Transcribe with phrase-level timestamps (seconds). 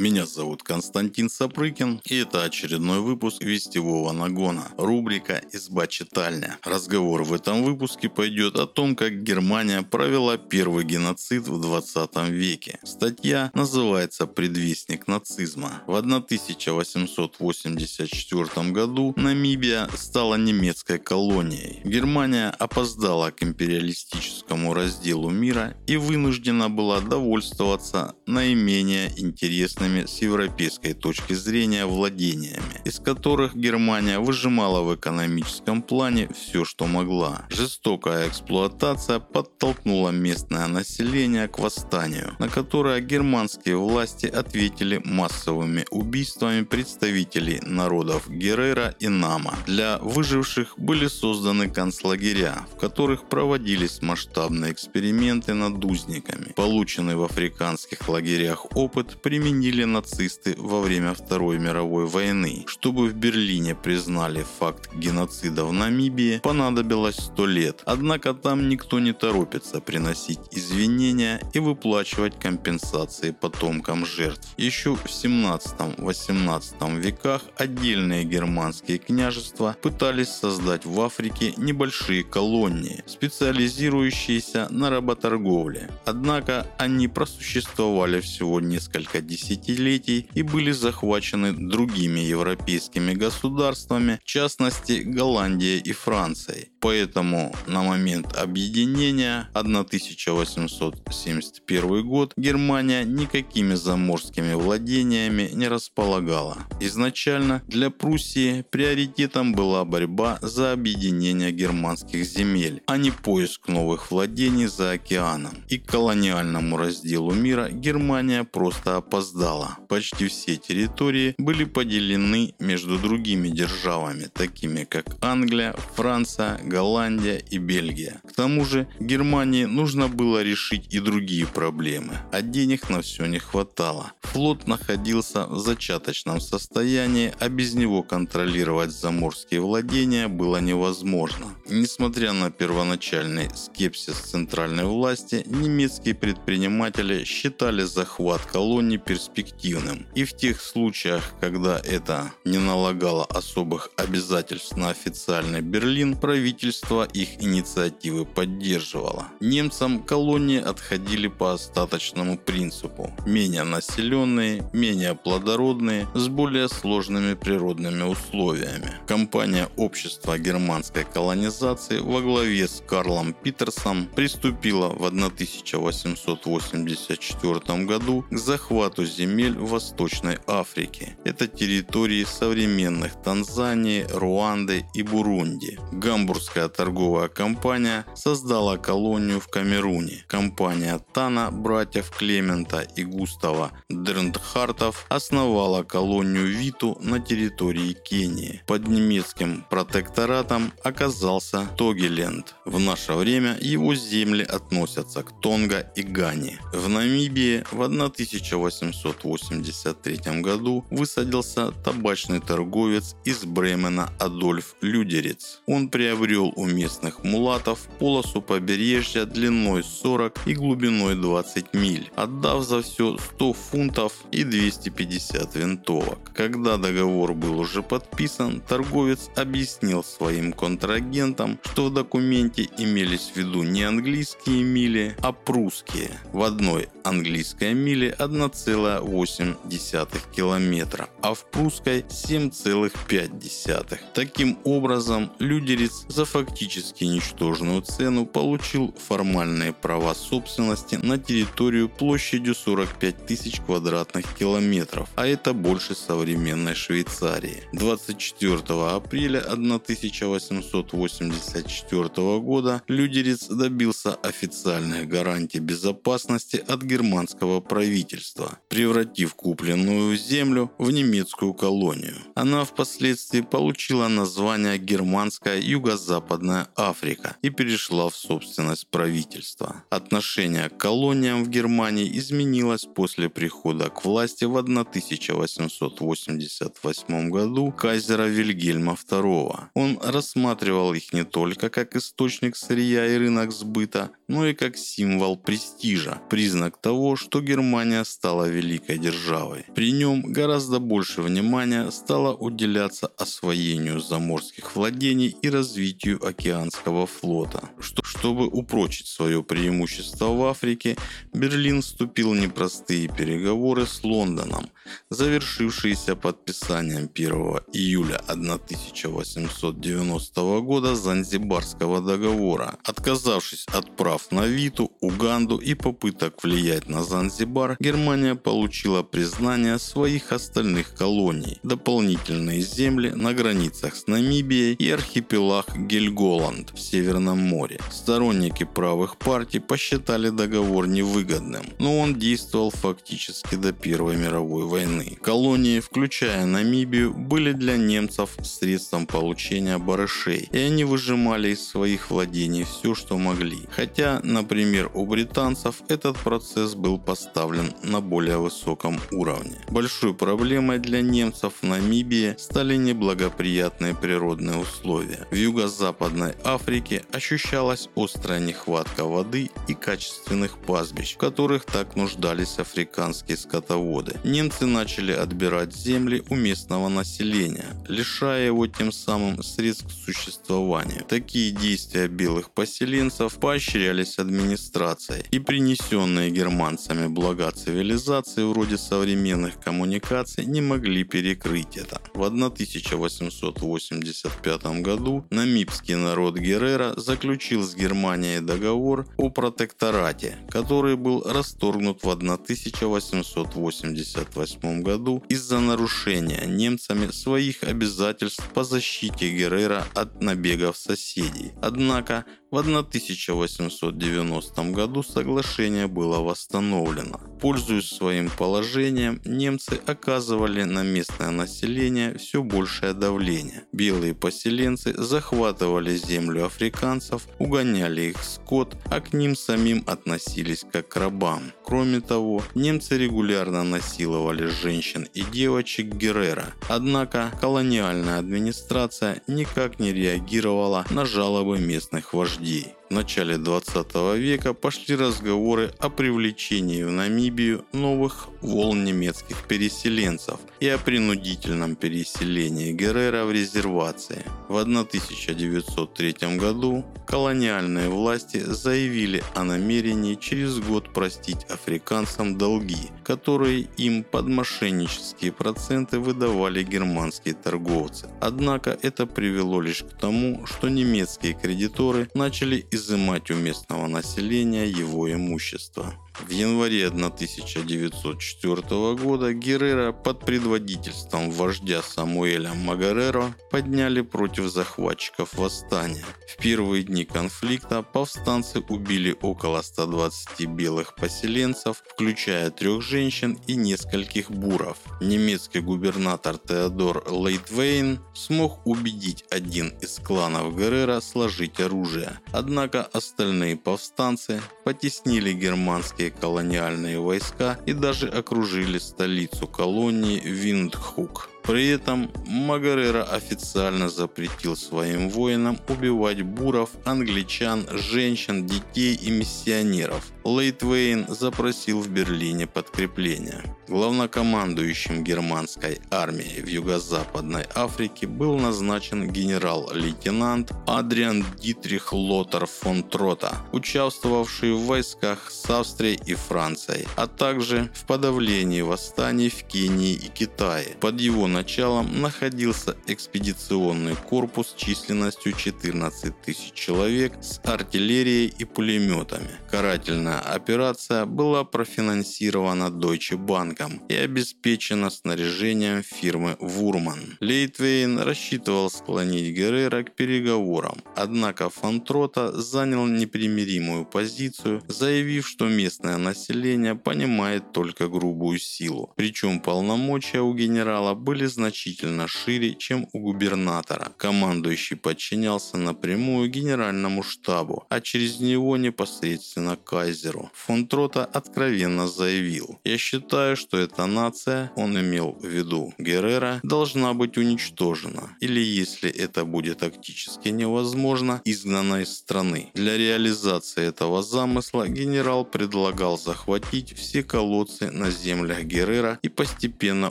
[0.00, 6.56] Меня зовут Константин Сапрыкин, и это очередной выпуск Вестевого Нагона, рубрика «Изба читальня».
[6.64, 12.78] Разговор в этом выпуске пойдет о том, как Германия провела первый геноцид в 20 веке.
[12.82, 15.82] Статья называется «Предвестник нацизма».
[15.86, 21.82] В 1884 году Намибия стала немецкой колонией.
[21.84, 30.92] Германия опоздала к империалистическому разделу мира и вынуждена была довольствоваться наименее интересными связанными с европейской
[30.94, 37.46] точки зрения владениями, из которых Германия выжимала в экономическом плане все, что могла.
[37.50, 47.60] Жестокая эксплуатация подтолкнула местное население к восстанию, на которое германские власти ответили массовыми убийствами представителей
[47.62, 49.54] народов Геррера и Нама.
[49.66, 56.52] Для выживших были созданы концлагеря, в которых проводились масштабные эксперименты над узниками.
[56.56, 62.64] Полученный в африканских лагерях опыт применили применили нацисты во время Второй мировой войны.
[62.66, 67.82] Чтобы в Берлине признали факт геноцида в Намибии, понадобилось 100 лет.
[67.86, 74.48] Однако там никто не торопится приносить извинения и выплачивать компенсации потомкам жертв.
[74.56, 84.90] Еще в 17-18 веках отдельные германские княжества пытались создать в Африке небольшие колонии, специализирующиеся на
[84.90, 85.88] работорговле.
[86.04, 95.02] Однако они просуществовали всего несколько десятилетий десятилетий и были захвачены другими европейскими государствами, в частности
[95.04, 96.69] Голландией и Францией.
[96.80, 106.56] Поэтому на момент объединения 1871 год Германия никакими заморскими владениями не располагала.
[106.80, 114.66] Изначально для Пруссии приоритетом была борьба за объединение германских земель, а не поиск новых владений
[114.66, 115.58] за океаном.
[115.68, 119.76] И к колониальному разделу мира Германия просто опоздала.
[119.88, 128.20] Почти все территории были поделены между другими державами, такими как Англия, Франция, Голландия и Бельгия.
[128.26, 133.40] К тому же Германии нужно было решить и другие проблемы, а денег на все не
[133.40, 134.12] хватало.
[134.22, 141.46] Флот находился в зачаточном состоянии, а без него контролировать заморские владения было невозможно.
[141.68, 150.06] Несмотря на первоначальный скепсис центральной власти, немецкие предприниматели считали захват колоний перспективным.
[150.14, 157.04] И в тех случаях, когда это не налагало особых обязательств на официальный Берлин, правительство правительство
[157.04, 159.28] их инициативы поддерживало.
[159.40, 163.10] Немцам колонии отходили по остаточному принципу.
[163.26, 168.92] Менее населенные, менее плодородные, с более сложными природными условиями.
[169.06, 179.06] Компания общества германской колонизации во главе с Карлом Питерсом приступила в 1884 году к захвату
[179.06, 181.16] земель Восточной Африке.
[181.24, 185.78] Это территории современных Танзании, Руанды и Бурунди.
[185.92, 190.24] Гамбургская Французская торговая компания создала колонию в Камеруне.
[190.26, 198.64] Компания Тана, братьев Клемента и Густава Дерндхартов основала колонию Виту на территории Кении.
[198.66, 202.56] Под немецким протекторатом оказался Тогиленд.
[202.64, 206.58] В наше время его земли относятся к Тонга и Гане.
[206.72, 215.60] В Намибии в 1883 году высадился табачный торговец из Бремена Адольф Людерец.
[215.66, 222.64] Он приобрел приобрел у местных мулатов полосу побережья длиной 40 и глубиной 20 миль, отдав
[222.64, 226.32] за все 100 фунтов и 250 винтовок.
[226.34, 233.62] Когда договор был уже подписан, торговец объяснил своим контрагентам, что в документе имелись в виду
[233.62, 236.10] не английские мили, а прусские.
[236.32, 243.98] В одной английской миле 1,8 километра, а в прусской 7,5.
[244.14, 253.26] Таким образом, Людерец за фактически ничтожную цену получил формальные права собственности на территорию площадью 45
[253.26, 257.64] тысяч квадратных километров, а это больше современной Швейцарии.
[257.72, 258.60] 24
[258.94, 270.92] апреля 1884 года Людерец добился официальных гарантий безопасности от германского правительства, превратив купленную землю в
[270.92, 272.14] немецкую колонию.
[272.36, 279.84] Она впоследствии получила название Германская юго-западная Юго-Западная Африка и перешла в собственность правительства.
[279.90, 288.92] Отношение к колониям в Германии изменилось после прихода к власти в 1888 году кайзера Вильгельма
[288.92, 289.56] II.
[289.74, 295.36] Он рассматривал их не только как источник сырья и рынок сбыта, но и как символ
[295.36, 299.64] престижа, признак того, что Германия стала великой державой.
[299.74, 307.68] При нем гораздо больше внимания стало уделяться освоению заморских владений и развитию океанского флота.
[307.78, 310.96] Что, чтобы упрочить свое преимущество в Африке,
[311.32, 314.70] Берлин вступил в непростые переговоры с Лондоном,
[315.10, 317.32] завершившиеся подписанием 1
[317.72, 322.78] июля 1890 года Занзибарского договора.
[322.84, 330.32] Отказавшись от прав на Виту, Уганду и попыток влиять на Занзибар, Германия получила признание своих
[330.32, 337.80] остальных колоний, дополнительные земли на границах с Намибией и архипелаг Гельголанд в Северном море.
[337.90, 344.79] Сторонники правых партий посчитали договор невыгодным, но он действовал фактически до Первой мировой войны.
[345.22, 352.64] Колонии, включая Намибию, были для немцев средством получения барышей, и они выжимали из своих владений
[352.64, 353.68] все, что могли.
[353.70, 359.56] Хотя, например, у британцев этот процесс был поставлен на более высоком уровне.
[359.68, 365.26] Большой проблемой для немцев в Намибии стали неблагоприятные природные условия.
[365.30, 373.36] В юго-западной Африке ощущалась острая нехватка воды и качественных пастбищ, в которых так нуждались африканские
[373.36, 374.18] скотоводы.
[374.24, 381.04] Немцы начали отбирать земли у местного населения, лишая его тем самым средств к существованию.
[381.04, 390.60] Такие действия белых поселенцев поощрялись администрацией и принесенные германцами блага цивилизации вроде современных коммуникаций не
[390.60, 392.00] могли перекрыть это.
[392.14, 402.02] В 1885 году намибский народ Геррера заключил с Германией договор о протекторате, который был расторгнут
[402.02, 411.52] в 1888 году из-за нарушения немцами своих обязательств по защите Геррера от набегов соседей.
[411.60, 417.20] Однако в 1890 году соглашение было восстановлено.
[417.40, 423.62] Пользуясь своим положением, немцы оказывали на местное население все большее давление.
[423.72, 430.96] Белые поселенцы захватывали землю африканцев, угоняли их скот, а к ним самим относились как к
[430.96, 431.52] рабам.
[431.64, 436.46] Кроме того, немцы регулярно насиловали женщин и девочек Геррера.
[436.68, 442.39] Однако колониальная администрация никак не реагировала на жалобы местных вождей.
[442.42, 442.79] 二。
[442.90, 450.76] В начале 20 века пошли разговоры о привлечении в Намибию новых волн немецких переселенцев и о
[450.76, 454.24] принудительном переселении Геррера в резервации.
[454.48, 464.02] В 1903 году колониальные власти заявили о намерении через год простить африканцам долги, которые им
[464.02, 468.08] под мошеннические проценты выдавали германские торговцы.
[468.20, 475.12] Однако это привело лишь к тому, что немецкие кредиторы начали изымать у местного населения его
[475.12, 475.94] имущество.
[476.18, 478.62] В январе 1904
[478.96, 486.04] года Геррера под предводительством вождя Самуэля Магареро подняли против захватчиков восстание.
[486.28, 494.30] В первые дни конфликта повстанцы убили около 120 белых поселенцев, включая трех женщин и нескольких
[494.30, 494.78] буров.
[495.00, 502.18] Немецкий губернатор Теодор Лейтвейн смог убедить один из кланов Геррера сложить оружие.
[502.32, 511.28] Однако остальные повстанцы потеснили германские колониальные войска и даже окружили столицу колонии Виндхук.
[511.42, 520.12] При этом Магарера официально запретил своим воинам убивать буров, англичан, женщин, детей и миссионеров.
[520.24, 523.42] Лейтвейн запросил в Берлине подкрепление.
[523.68, 534.52] Главнокомандующим германской армией в Юго-Западной Африке был назначен генерал-лейтенант Адриан Дитрих Лотар фон Трота, участвовавший
[534.52, 540.76] в войсках с Австрией и Францией, а также в подавлении восстаний в Кении и Китае.
[540.80, 549.30] Под его началом находился экспедиционный корпус численностью 14 тысяч человек с артиллерией и пулеметами.
[549.50, 557.16] Карательная операция была профинансирована Deutsche Банком и обеспечена снаряжением фирмы Вурман.
[557.20, 566.74] Лейтвейн рассчитывал склонить Геррера к переговорам, однако Фантрота занял непримиримую позицию, заявив, что местное население
[566.74, 568.92] понимает только грубую силу.
[568.96, 573.92] Причем полномочия у генерала были были значительно шире, чем у губернатора.
[573.98, 580.30] Командующий подчинялся напрямую генеральному штабу, а через него непосредственно кайзеру.
[580.34, 586.94] Фон Трота откровенно заявил, «Я считаю, что эта нация, он имел в виду Геррера, должна
[586.94, 592.50] быть уничтожена, или если это будет тактически невозможно, изгнана из страны.
[592.54, 599.90] Для реализации этого замысла генерал предлагал захватить все колодцы на землях Геррера и постепенно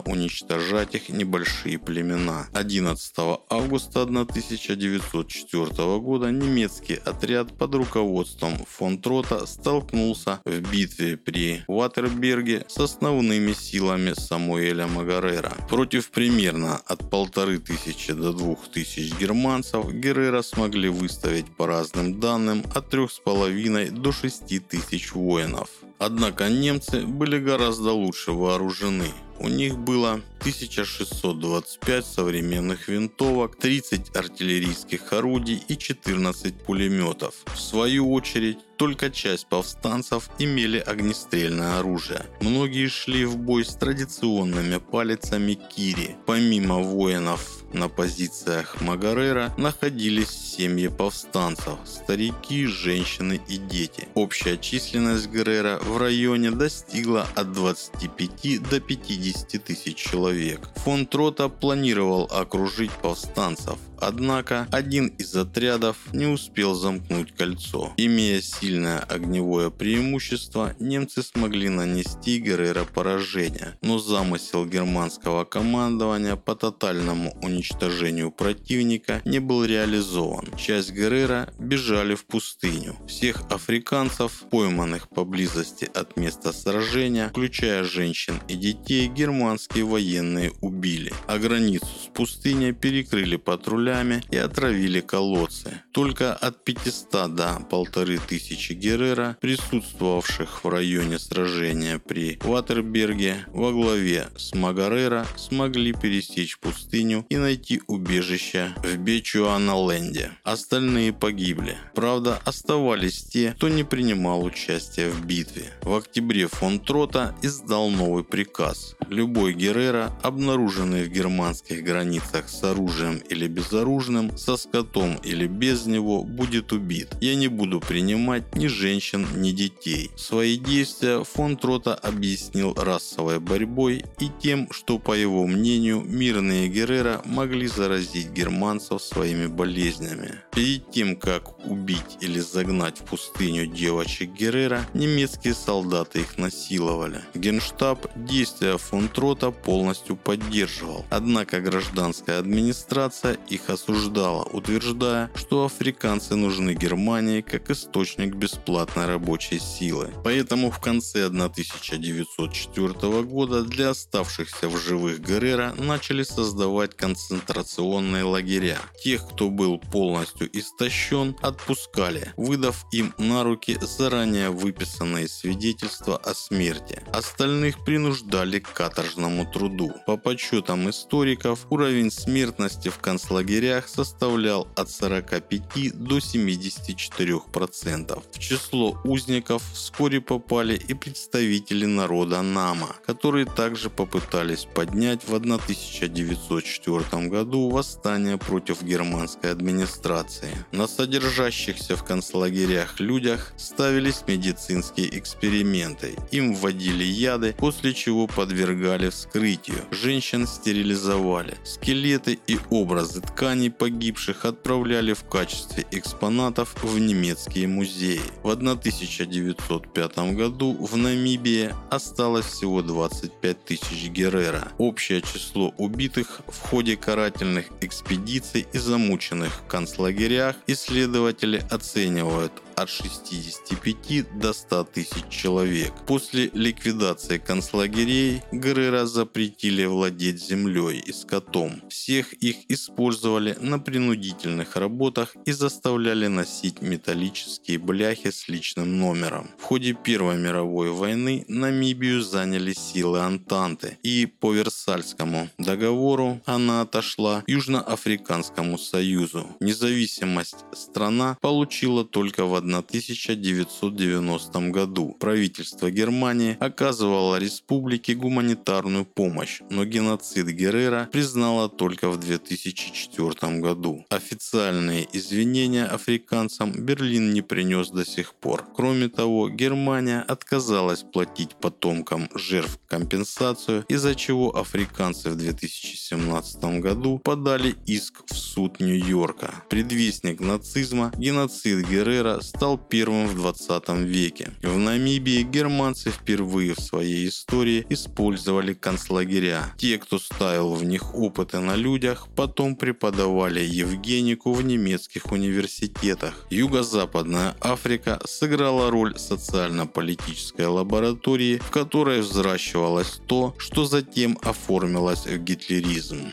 [0.00, 2.48] уничтожать их небольшие племена.
[2.54, 3.14] 11
[3.50, 12.78] августа 1904 года немецкий отряд под руководством фон Трота столкнулся в битве при Ватерберге с
[12.78, 15.52] основными силами Самуэля Магарера.
[15.68, 22.64] Против примерно от полторы тысячи до двух тысяч германцев Геррера смогли выставить по разным данным
[22.74, 25.68] от трех с половиной до шести тысяч воинов.
[25.98, 29.12] Однако немцы были гораздо лучше вооружены.
[29.42, 37.34] У них было 1625 современных винтовок, 30 артиллерийских орудий и 14 пулеметов.
[37.46, 42.24] В свою очередь, только часть повстанцев имели огнестрельное оружие.
[42.40, 46.16] Многие шли в бой с традиционными палицами кири.
[46.24, 54.08] Помимо воинов на позициях Магарера находились семьи повстанцев, старики, женщины и дети.
[54.14, 60.70] Общая численность Геррера в районе достигла от 25 до 50 тысяч человек.
[60.76, 67.92] Фон Трота планировал окружить повстанцев, Однако один из отрядов не успел замкнуть кольцо.
[67.96, 77.36] Имея сильное огневое преимущество, немцы смогли нанести Геррера поражение, но замысел германского командования по тотальному
[77.42, 80.48] уничтожению противника не был реализован.
[80.56, 82.96] Часть Геррера бежали в пустыню.
[83.06, 91.38] Всех африканцев, пойманных поблизости от места сражения, включая женщин и детей, германские военные убили, а
[91.38, 95.82] границу с пустыней перекрыли патруля кораблями и отравили колодцы.
[95.92, 104.54] Только от 500 до 1500 Геррера, присутствовавших в районе сражения при Ватерберге, во главе с
[104.54, 110.32] Магарера смогли пересечь пустыню и найти убежище в Бечуаналенде.
[110.44, 111.76] Остальные погибли.
[111.94, 115.72] Правда, оставались те, кто не принимал участия в битве.
[115.82, 118.96] В октябре фон Трота издал новый приказ.
[119.08, 125.86] Любой Геррера, обнаруженный в германских границах с оружием или без безоружным, со скотом или без
[125.86, 127.08] него, будет убит.
[127.20, 130.10] Я не буду принимать ни женщин, ни детей.
[130.16, 137.22] Свои действия фон Трота объяснил расовой борьбой и тем, что, по его мнению, мирные Геррера
[137.24, 140.40] могли заразить германцев своими болезнями.
[140.54, 147.22] Перед тем, как убить или загнать в пустыню девочек Геррера, немецкие солдаты их насиловали.
[147.34, 156.74] Генштаб действия фон Трота полностью поддерживал, однако гражданская администрация их осуждала, утверждая, что африканцы нужны
[156.74, 160.10] Германии как источник бесплатной рабочей силы.
[160.24, 168.78] Поэтому в конце 1904 года для оставшихся в живых Геррера начали создавать концентрационные лагеря.
[169.02, 177.02] Тех, кто был полностью истощен, отпускали, выдав им на руки заранее выписанные свидетельства о смерти.
[177.12, 179.92] Остальных принуждали к каторжному труду.
[180.06, 188.22] По подсчетам историков, уровень смертности в концлагере лагерях составлял от 45 до 74%.
[188.32, 197.28] В число узников вскоре попали и представители народа Нама, которые также попытались поднять в 1904
[197.28, 200.64] году восстание против германской администрации.
[200.72, 206.16] На содержащихся в концлагерях людях ставились медицинские эксперименты.
[206.30, 209.84] Им вводили яды, после чего подвергали вскрытию.
[209.90, 211.58] Женщин стерилизовали.
[211.64, 218.20] Скелеты и образы ткани тканей погибших отправляли в качестве экспонатов в немецкие музеи.
[218.42, 224.68] В 1905 году в Намибии осталось всего 25 тысяч герера.
[224.76, 234.38] Общее число убитых в ходе карательных экспедиций и замученных в концлагерях исследователи оценивают от 65
[234.38, 235.92] до 100 тысяч человек.
[236.06, 241.82] После ликвидации концлагерей Геррера запретили владеть землей и скотом.
[241.88, 249.50] Всех их использовали на принудительных работах и заставляли носить металлические бляхи с личным номером.
[249.58, 257.44] В ходе Первой мировой войны Намибию заняли силы Антанты и по Версальскому договору она отошла
[257.46, 259.46] Южноафриканскому союзу.
[259.60, 265.16] Независимость страна получила только в одном 1990 году.
[265.20, 274.04] Правительство Германии оказывало республике гуманитарную помощь, но геноцид Геррера признало только в 2004 году.
[274.08, 278.66] Официальные извинения африканцам Берлин не принес до сих пор.
[278.74, 287.76] Кроме того, Германия отказалась платить потомкам жертв компенсацию, из-за чего африканцы в 2017 году подали
[287.86, 289.54] иск в суд Нью-Йорка.
[289.68, 294.52] Предвестник нацизма, геноцид Геррера стал первым в 20 веке.
[294.62, 299.72] В Намибии германцы впервые в своей истории использовали концлагеря.
[299.78, 306.46] Те, кто ставил в них опыты на людях, потом преподавали Евгенику в немецких университетах.
[306.50, 316.32] Юго-Западная Африка сыграла роль социально-политической лаборатории, в которой взращивалось то, что затем оформилось в гитлеризм.